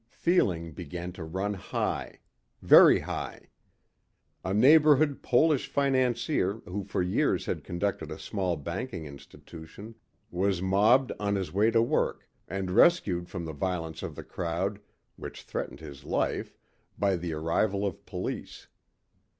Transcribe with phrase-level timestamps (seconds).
[0.17, 2.21] Feeling began to run high.
[2.63, 3.51] Very high.
[4.43, 9.93] A neighborhood Polish financier who for years had conducted a small banking institution
[10.31, 14.79] was mobbed on his way to work and rescued from the violence of the crowd,
[15.17, 16.57] which threatened his life
[16.97, 18.65] by the arrival of police.